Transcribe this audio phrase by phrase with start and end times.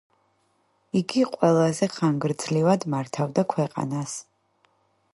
[1.01, 4.19] იგი ყველაზე ხანგრძლივად მართავდა ქვეყანას.